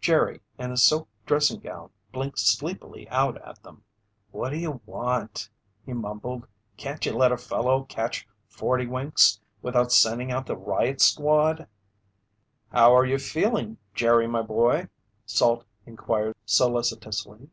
Jerry, 0.00 0.40
in 0.56 0.76
silk 0.76 1.08
dressing 1.26 1.58
gown, 1.58 1.90
blinked 2.12 2.38
sleepily 2.38 3.08
out 3.08 3.42
at 3.44 3.60
them. 3.64 3.82
"What 4.30 4.50
do 4.50 4.56
you 4.56 4.80
want?" 4.86 5.50
he 5.84 5.92
mumbled. 5.92 6.46
"Can't 6.76 7.04
you 7.04 7.12
let 7.12 7.32
a 7.32 7.36
fellow 7.36 7.82
catch 7.88 8.28
forty 8.46 8.86
winks 8.86 9.40
without 9.62 9.90
sending 9.90 10.30
out 10.30 10.46
the 10.46 10.56
riot 10.56 11.00
squad?" 11.00 11.66
"How 12.68 12.94
are 12.96 13.04
you 13.04 13.18
feeling, 13.18 13.78
Jerry, 13.92 14.28
my 14.28 14.42
boy?" 14.42 14.88
Salt 15.26 15.64
inquired 15.84 16.36
solicitously. 16.44 17.50